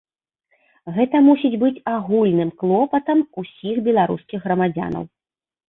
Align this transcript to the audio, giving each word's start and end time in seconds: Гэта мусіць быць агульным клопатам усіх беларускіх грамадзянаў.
Гэта 0.95 1.15
мусіць 1.27 1.59
быць 1.65 1.83
агульным 1.97 2.49
клопатам 2.63 3.23
усіх 3.45 3.75
беларускіх 3.91 4.39
грамадзянаў. 4.51 5.03